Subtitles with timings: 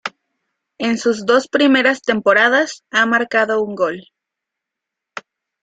[0.79, 4.01] En sus dos primeras temporadas ha marcado un gol.